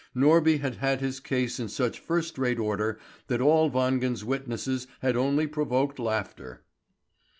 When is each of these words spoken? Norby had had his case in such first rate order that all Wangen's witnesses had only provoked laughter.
Norby 0.15 0.59
had 0.61 0.77
had 0.77 0.99
his 0.99 1.19
case 1.19 1.59
in 1.59 1.69
such 1.69 1.99
first 1.99 2.39
rate 2.39 2.57
order 2.57 2.97
that 3.27 3.39
all 3.39 3.69
Wangen's 3.69 4.25
witnesses 4.25 4.87
had 5.01 5.15
only 5.15 5.45
provoked 5.45 5.99
laughter. 5.99 6.63